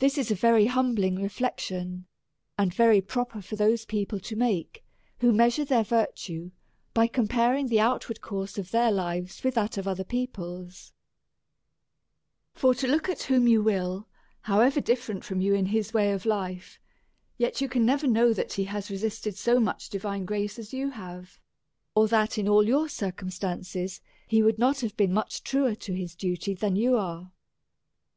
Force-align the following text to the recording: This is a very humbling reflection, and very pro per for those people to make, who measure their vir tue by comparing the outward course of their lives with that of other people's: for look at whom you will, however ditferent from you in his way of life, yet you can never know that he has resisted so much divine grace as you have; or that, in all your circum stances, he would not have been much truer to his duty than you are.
This 0.00 0.18
is 0.18 0.32
a 0.32 0.34
very 0.34 0.66
humbling 0.66 1.14
reflection, 1.22 2.06
and 2.58 2.74
very 2.74 3.00
pro 3.00 3.24
per 3.24 3.40
for 3.40 3.54
those 3.54 3.84
people 3.84 4.18
to 4.18 4.34
make, 4.34 4.84
who 5.20 5.32
measure 5.32 5.64
their 5.64 5.84
vir 5.84 6.08
tue 6.16 6.50
by 6.92 7.06
comparing 7.06 7.68
the 7.68 7.78
outward 7.78 8.20
course 8.20 8.58
of 8.58 8.72
their 8.72 8.90
lives 8.90 9.44
with 9.44 9.54
that 9.54 9.78
of 9.78 9.86
other 9.86 10.02
people's: 10.02 10.92
for 12.52 12.74
look 12.82 13.08
at 13.08 13.22
whom 13.22 13.46
you 13.46 13.62
will, 13.62 14.08
however 14.40 14.80
ditferent 14.80 15.22
from 15.22 15.40
you 15.40 15.54
in 15.54 15.66
his 15.66 15.94
way 15.94 16.10
of 16.10 16.26
life, 16.26 16.80
yet 17.38 17.60
you 17.60 17.68
can 17.68 17.86
never 17.86 18.08
know 18.08 18.32
that 18.32 18.54
he 18.54 18.64
has 18.64 18.90
resisted 18.90 19.36
so 19.36 19.60
much 19.60 19.88
divine 19.88 20.24
grace 20.24 20.58
as 20.58 20.72
you 20.72 20.90
have; 20.90 21.38
or 21.94 22.08
that, 22.08 22.38
in 22.38 22.48
all 22.48 22.66
your 22.66 22.88
circum 22.88 23.30
stances, 23.30 24.00
he 24.26 24.42
would 24.42 24.58
not 24.58 24.80
have 24.80 24.96
been 24.96 25.12
much 25.14 25.44
truer 25.44 25.76
to 25.76 25.92
his 25.94 26.16
duty 26.16 26.54
than 26.54 26.74
you 26.74 26.96
are. 26.96 27.30